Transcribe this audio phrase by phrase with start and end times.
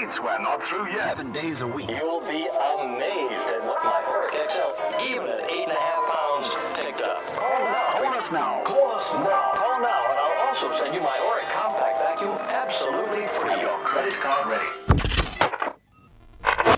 [0.00, 1.16] We're not through yet.
[1.16, 1.90] Seven days a week.
[1.90, 6.54] You'll be amazed at what my Oreck XL, even at eight and a half pounds,
[6.76, 7.20] picked up.
[7.34, 7.88] Call now.
[7.90, 8.62] Call us now.
[8.62, 9.50] Call us now.
[9.54, 13.50] Call now, and I'll also send you my Oreck compact vacuum absolutely free.
[13.50, 14.70] Have your credit card ready.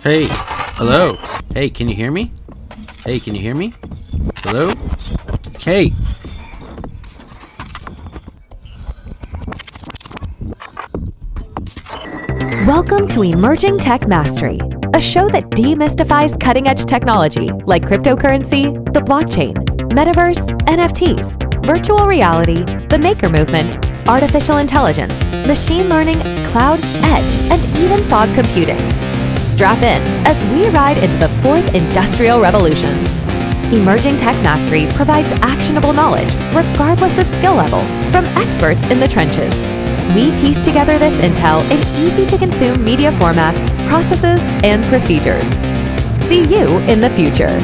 [0.02, 0.27] Hey,
[0.79, 1.18] hello.
[1.52, 2.30] Hey, can you hear me?
[3.05, 3.75] Hey, can you hear me?
[4.37, 4.73] Hello?
[5.59, 5.93] Hey.
[12.71, 14.61] Welcome to Emerging Tech Mastery,
[14.95, 19.55] a show that demystifies cutting edge technology like cryptocurrency, the blockchain,
[19.91, 25.12] metaverse, NFTs, virtual reality, the maker movement, artificial intelligence,
[25.48, 26.20] machine learning,
[26.52, 28.79] cloud, edge, and even fog computing.
[29.38, 32.96] Strap in as we ride into the fourth industrial revolution.
[33.74, 37.80] Emerging Tech Mastery provides actionable knowledge, regardless of skill level,
[38.12, 39.80] from experts in the trenches.
[40.14, 45.48] We piece together this intel in easy to consume media formats, processes, and procedures.
[46.27, 47.59] See you in the future.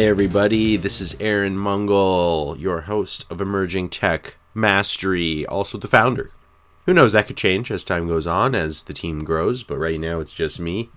[0.00, 0.78] Hey, everybody.
[0.78, 6.30] This is Aaron Mangal, your host of Emerging Tech Mastery, also the founder.
[6.86, 10.00] Who knows, that could change as time goes on, as the team grows, but right
[10.00, 10.88] now it's just me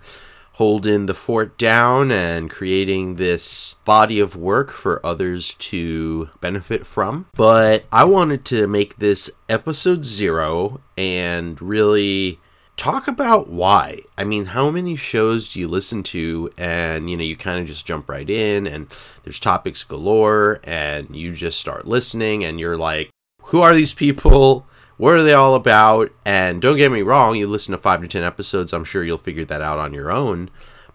[0.54, 7.26] holding the fort down and creating this body of work for others to benefit from.
[7.36, 12.40] But I wanted to make this episode zero and really
[12.78, 14.00] talk about why.
[14.18, 17.66] I mean, how many shows do you listen to and you know, you kind of
[17.66, 18.88] just jump right in and
[19.24, 23.10] there's topics galore and you just start listening and you're like,
[23.46, 24.66] who are these people?
[24.98, 26.12] What are they all about?
[26.26, 29.18] And don't get me wrong, you listen to 5 to 10 episodes, I'm sure you'll
[29.18, 30.50] figure that out on your own.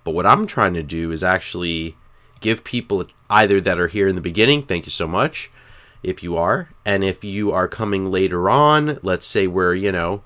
[0.05, 1.97] But what I'm trying to do is actually
[2.41, 5.50] give people either that are here in the beginning, thank you so much
[6.03, 10.22] if you are, and if you are coming later on, let's say we're, you know,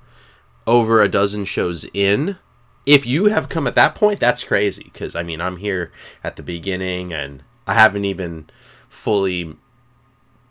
[0.67, 2.39] over a dozen shows in.
[2.85, 5.93] If you have come at that point, that's crazy because I mean, I'm here
[6.25, 8.51] at the beginning and I haven't even
[8.89, 9.57] fully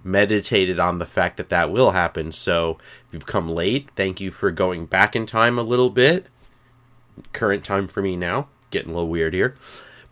[0.03, 2.31] meditated on the fact that that will happen.
[2.31, 2.77] So,
[3.07, 6.27] if you've come late, thank you for going back in time a little bit.
[7.33, 9.55] Current time for me now, getting a little weird here.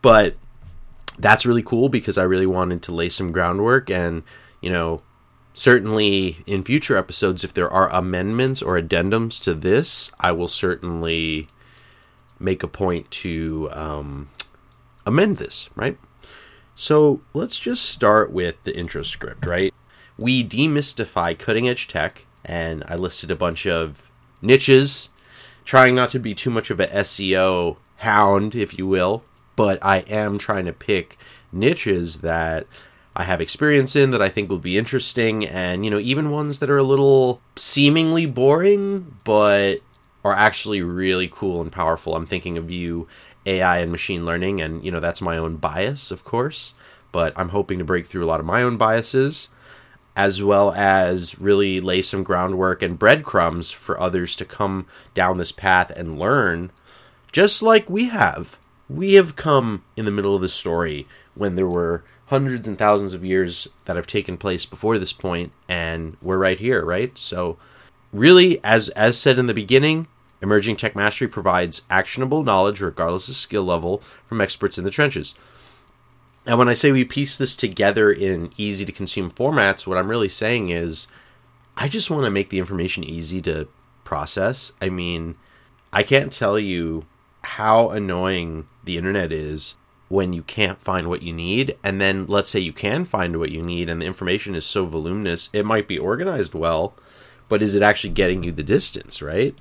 [0.02, 0.36] But
[1.18, 4.24] that's really cool because I really wanted to lay some groundwork and,
[4.62, 5.00] you know,
[5.54, 11.48] certainly in future episodes, if there are amendments or addendums to this, I will certainly
[12.40, 14.30] make a point to um,
[15.06, 15.98] amend this, right?
[16.76, 19.74] So let's just start with the intro script, right?
[20.18, 24.10] We demystify cutting edge tech, and I listed a bunch of
[24.42, 25.10] niches,
[25.66, 29.24] trying not to be too much of a SEO hound, if you will,
[29.58, 31.18] but I am trying to pick
[31.52, 32.66] niches that
[33.20, 36.60] I have experience in that I think will be interesting, and you know, even ones
[36.60, 39.80] that are a little seemingly boring, but
[40.24, 42.16] are actually really cool and powerful.
[42.16, 43.10] I'm thinking of you,
[43.46, 46.74] AI and machine learning, and you know, that's my own bias, of course,
[47.12, 49.50] but I'm hoping to break through a lot of my own biases,
[50.16, 55.52] as well as really lay some groundwork and breadcrumbs for others to come down this
[55.52, 56.72] path and learn,
[57.34, 58.58] just like we have.
[58.88, 61.06] We have come in the middle of the story
[61.40, 65.52] when there were hundreds and thousands of years that have taken place before this point
[65.68, 67.18] and we're right here right?
[67.18, 67.58] So
[68.14, 70.08] really as as said in the beginning
[70.42, 75.34] emerging tech mastery provides actionable knowledge regardless of skill level from experts in the trenches.
[76.46, 80.10] And when i say we piece this together in easy to consume formats what i'm
[80.10, 81.08] really saying is
[81.78, 83.68] i just want to make the information easy to
[84.04, 84.74] process.
[84.82, 85.36] I mean
[85.94, 87.06] i can't tell you
[87.42, 89.78] how annoying the internet is
[90.10, 91.78] when you can't find what you need.
[91.84, 94.86] And then let's say you can find what you need and the information is so
[94.86, 96.96] voluminous it might be organized well
[97.48, 99.56] but is it actually getting you the distance right?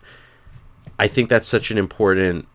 [0.98, 2.48] I think that's such an important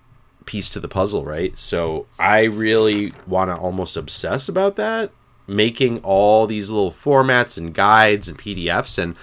[0.45, 1.57] piece to the puzzle right?
[1.57, 5.11] So i really want to almost obsess about that
[5.45, 9.15] making all these little formats and guides and pdfs and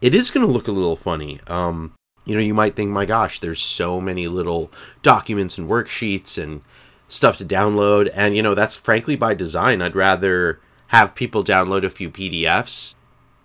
[0.00, 1.40] it is going to look a little funny.
[1.48, 1.92] Um
[2.24, 4.70] you know you might think my gosh there's so many little
[5.02, 6.62] documents and worksheets and
[7.12, 8.10] stuff to download.
[8.14, 9.82] And you know that's frankly by design.
[9.82, 12.94] I'd rather have people download a few pdfs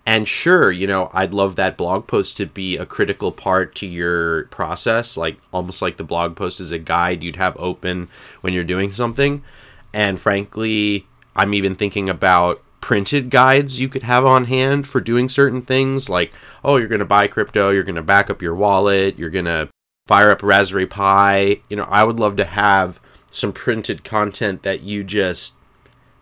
[0.06, 3.86] And sure, you know, I'd love that blog post to be a critical part to
[3.86, 8.08] your process, like almost like the blog post is a guide you'd have open
[8.40, 9.44] when you're doing something.
[9.92, 11.06] And frankly,
[11.36, 16.08] I'm even thinking about printed guides you could have on hand for doing certain things.
[16.08, 16.32] Like,
[16.64, 19.44] oh, you're going to buy crypto, you're going to back up your wallet, you're going
[19.44, 19.68] to
[20.06, 21.60] fire up Raspberry Pi.
[21.68, 22.98] You know, I would love to have
[23.30, 25.54] some printed content that you just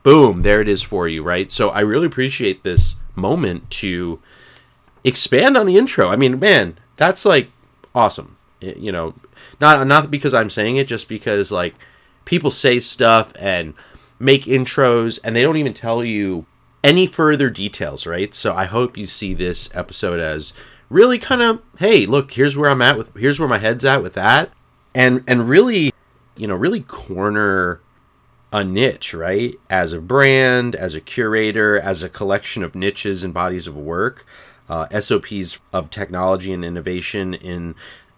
[0.03, 1.51] boom, there it is for you, right?
[1.51, 4.21] So I really appreciate this moment to
[5.03, 6.09] expand on the intro.
[6.09, 7.51] I mean, man, that's like
[7.95, 8.37] awesome.
[8.61, 9.15] It- you know,
[9.61, 11.75] not not because I'm saying it, just because like
[12.25, 13.75] people say stuff and
[14.19, 16.47] make intros and they don't even tell you
[16.83, 18.33] any further details, right?
[18.35, 20.55] So I hope you see this episode as
[20.89, 24.03] really kind of, hey, look, here's where I'm at with here's where my head's at
[24.03, 24.51] with that.
[24.95, 25.91] And and really,
[26.37, 27.81] you know, really corner
[28.53, 29.59] a niche, right?
[29.69, 34.27] As a brand, as a curator, as a collection of niches and bodies of work,
[34.69, 37.75] uh, SOPs of technology and innovation in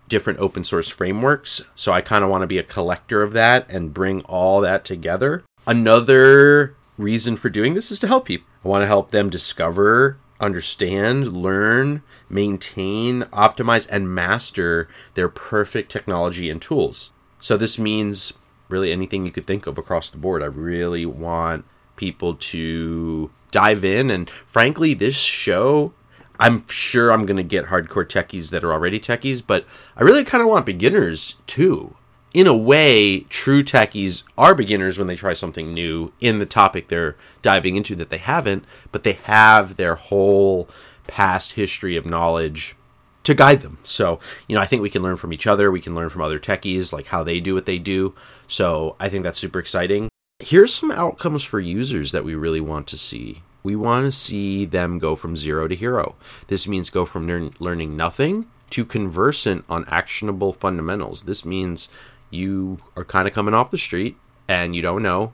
[0.09, 1.63] different open source frameworks.
[1.75, 4.85] So I kind of want to be a collector of that and bring all that
[4.85, 5.45] together.
[5.67, 8.47] Another reason for doing this is to help people.
[8.65, 16.49] I want to help them discover, understand, learn, maintain, optimize, and master their perfect technology
[16.51, 17.13] and tools.
[17.41, 18.33] So this means
[18.69, 20.43] really anything you could think of across the board.
[20.43, 21.65] I really want
[21.97, 25.93] people to dive in and frankly this show
[26.41, 30.25] I'm sure I'm going to get hardcore techies that are already techies, but I really
[30.25, 31.97] kind of want beginners too.
[32.33, 36.89] In a way, true techies are beginners when they try something new in the topic
[36.89, 40.69] they're diving into that they haven't, but they have their whole
[41.07, 42.77] past history of knowledge
[43.25, 43.79] to guide them.
[43.83, 45.71] So, you know, I think we can learn from each other.
[45.71, 48.15] We can learn from other techies, like how they do what they do.
[48.47, 50.09] So, I think that's super exciting.
[50.41, 53.43] Here's some outcomes for users that we really want to see.
[53.63, 56.15] We want to see them go from zero to hero.
[56.47, 61.25] This means go from learn- learning nothing to conversant on actionable fundamentals.
[61.25, 61.89] This means
[62.31, 64.17] you are kind of coming off the street
[64.47, 65.33] and you don't know.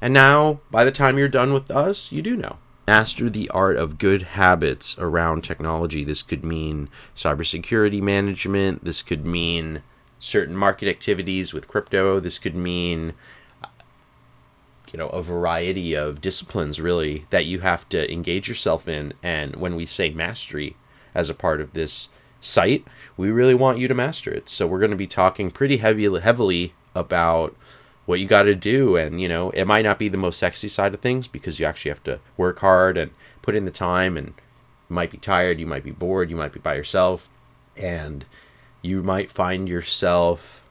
[0.00, 2.56] And now, by the time you're done with us, you do know
[2.86, 6.04] master the art of good habits around technology.
[6.04, 8.84] This could mean cybersecurity management.
[8.84, 9.82] This could mean
[10.18, 12.20] certain market activities with crypto.
[12.20, 13.14] This could mean,
[14.92, 19.14] you know, a variety of disciplines really that you have to engage yourself in.
[19.22, 20.76] And when we say mastery
[21.14, 22.08] as a part of this
[22.40, 22.84] site,
[23.16, 24.48] we really want you to master it.
[24.48, 27.56] So we're going to be talking pretty heavily about
[28.06, 30.68] what you got to do and you know it might not be the most sexy
[30.68, 33.10] side of things because you actually have to work hard and
[33.42, 36.52] put in the time and you might be tired you might be bored you might
[36.52, 37.28] be by yourself
[37.76, 38.24] and
[38.82, 40.62] you might find yourself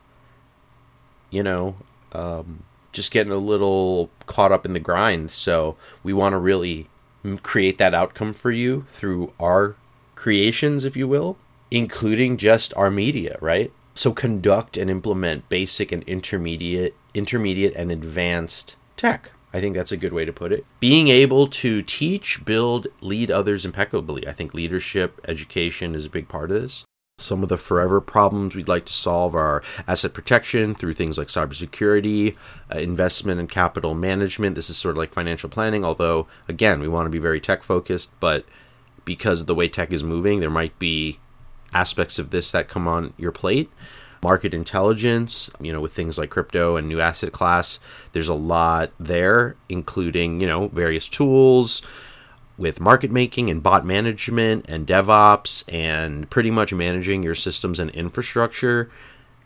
[1.30, 1.76] you know
[2.14, 2.64] um,
[2.96, 5.30] just getting a little caught up in the grind.
[5.30, 6.88] So we want to really
[7.44, 9.76] create that outcome for you through our
[10.16, 11.38] creations if you will
[11.72, 18.76] including just our media right so conduct and implement basic and intermediate intermediate and advanced
[18.98, 19.32] tech.
[19.54, 20.66] I think that's a good way to put it.
[20.82, 24.28] Being able to teach, build, lead others impeccably.
[24.28, 26.84] I think leadership, education is a big part of this.
[27.18, 31.30] Some of the forever problems we'd like to solve are asset protection through things like
[31.30, 32.36] cybersecurity,
[32.74, 34.56] uh, investment and capital management.
[34.56, 37.64] This is sort of like financial planning, although, again, we want to be very tech
[37.64, 38.44] focused, but
[39.06, 41.20] because of the way tech is moving, there might be
[41.76, 43.70] aspects of this that come on your plate.
[44.24, 47.80] Market intelligence, you know, with things like crypto and new asset class,
[48.14, 51.84] there's a lot there, including, you know, various tools
[52.58, 57.92] with market making and bot management and DevOps and pretty much managing your systems and
[57.92, 58.90] infrastructure.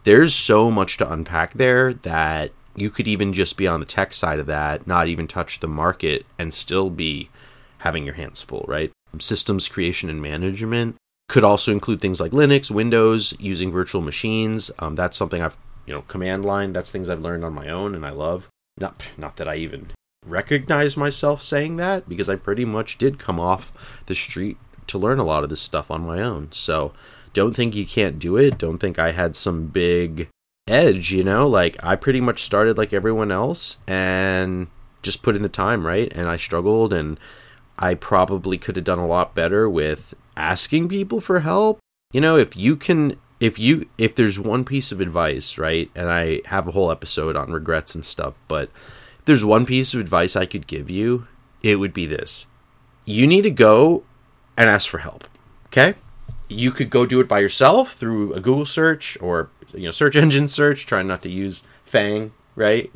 [0.03, 4.13] There's so much to unpack there that you could even just be on the tech
[4.13, 7.29] side of that, not even touch the market, and still be
[7.79, 8.91] having your hands full, right?
[9.19, 10.95] Systems creation and management
[11.29, 14.71] could also include things like Linux, Windows, using virtual machines.
[14.79, 15.55] Um, that's something I've,
[15.85, 16.73] you know, command line.
[16.73, 18.49] That's things I've learned on my own and I love.
[18.77, 19.91] Not, not that I even
[20.25, 24.57] recognize myself saying that because I pretty much did come off the street
[24.87, 26.49] to learn a lot of this stuff on my own.
[26.51, 26.93] So
[27.33, 28.57] don't think you can't do it.
[28.57, 30.29] Don't think I had some big
[30.67, 31.47] edge, you know?
[31.47, 34.67] Like I pretty much started like everyone else and
[35.03, 36.11] just put in the time, right?
[36.15, 37.19] And I struggled and
[37.77, 41.79] I probably could have done a lot better with asking people for help.
[42.11, 45.91] You know, if you can if you if there's one piece of advice, right?
[45.95, 48.69] And I have a whole episode on regrets and stuff, but
[49.19, 51.27] if there's one piece of advice I could give you,
[51.63, 52.47] it would be this.
[53.05, 54.03] You need to go
[54.57, 55.27] and ask for help.
[55.67, 55.95] Okay?
[56.47, 60.15] You could go do it by yourself through a Google search or you know, search
[60.23, 62.91] engine search, trying not to use FAANG, right?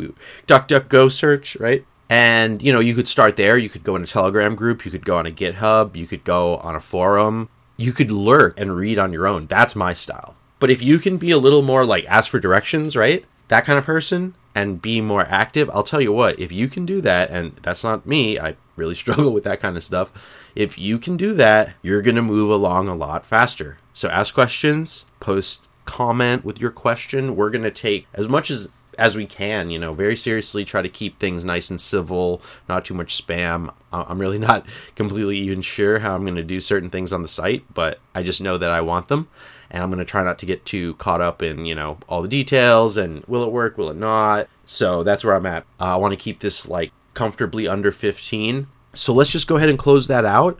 [0.48, 1.86] DuckDuckGo search, right?
[2.14, 3.58] And, you know, you could start there.
[3.58, 4.86] You could go in a Telegram group.
[4.86, 5.96] You could go on a GitHub.
[5.96, 7.50] You could go on a forum.
[7.76, 9.48] You could lurk and read on your own.
[9.48, 10.36] That's my style.
[10.60, 13.26] But if you can be a little more like ask for directions, right?
[13.48, 16.86] That kind of person and be more active, I'll tell you what, if you can
[16.86, 20.52] do that, and that's not me, I really struggle with that kind of stuff.
[20.54, 23.80] If you can do that, you're going to move along a lot faster.
[23.96, 27.36] So ask questions, post comment with your question.
[27.36, 30.82] We're going to take as much as as we can, you know, very seriously try
[30.82, 33.74] to keep things nice and civil, not too much spam.
[33.92, 37.28] I'm really not completely even sure how I'm going to do certain things on the
[37.28, 39.28] site, but I just know that I want them.
[39.72, 42.22] And I'm going to try not to get too caught up in, you know, all
[42.22, 44.48] the details and will it work, will it not.
[44.66, 45.66] So that's where I'm at.
[45.80, 48.68] Uh, I want to keep this like comfortably under 15.
[48.94, 50.60] So let's just go ahead and close that out.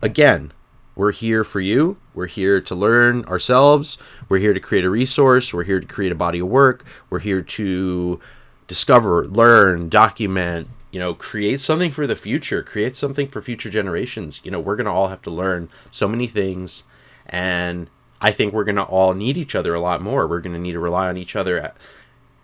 [0.00, 0.52] Again,
[0.94, 1.96] we're here for you.
[2.14, 3.98] We're here to learn ourselves.
[4.28, 5.54] We're here to create a resource.
[5.54, 6.84] We're here to create a body of work.
[7.08, 8.20] We're here to
[8.68, 14.40] discover, learn, document, you know, create something for the future, create something for future generations.
[14.44, 16.84] You know, we're going to all have to learn so many things.
[17.26, 17.88] And
[18.20, 20.26] I think we're going to all need each other a lot more.
[20.26, 21.76] We're going to need to rely on each other at,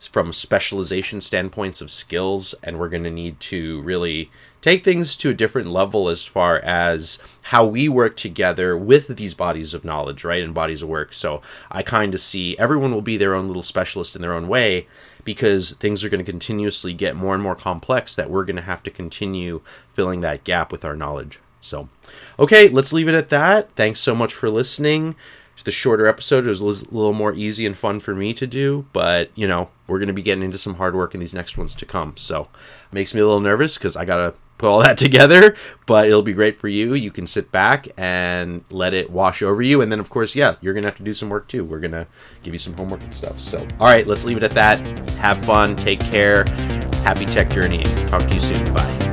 [0.07, 2.55] from specialization standpoints of skills.
[2.63, 6.59] And we're going to need to really take things to a different level as far
[6.59, 11.13] as how we work together with these bodies of knowledge, right, and bodies of work.
[11.13, 11.41] So
[11.71, 14.87] I kind of see everyone will be their own little specialist in their own way
[15.25, 18.63] because things are going to continuously get more and more complex that we're going to
[18.63, 19.61] have to continue
[19.93, 21.39] filling that gap with our knowledge.
[21.61, 21.89] So,
[22.39, 23.71] okay, let's leave it at that.
[23.73, 25.17] Thanks so much for listening.
[25.65, 28.87] The shorter episode it was a little more easy and fun for me to do,
[28.93, 31.59] but you know, we're going to be getting into some hard work in these next
[31.59, 32.17] ones to come.
[32.17, 32.49] So,
[32.93, 36.23] makes me a little nervous because I got to put all that together, but it'll
[36.23, 36.95] be great for you.
[36.95, 39.81] You can sit back and let it wash over you.
[39.81, 41.65] And then, of course, yeah, you're going to have to do some work too.
[41.65, 42.07] We're going to
[42.43, 43.41] give you some homework and stuff.
[43.41, 44.87] So, all right, let's leave it at that.
[45.11, 45.77] Have fun.
[45.77, 46.45] Take care.
[47.03, 47.85] Happy tech journey.
[48.09, 48.73] Talk to you soon.
[48.75, 49.09] Bye.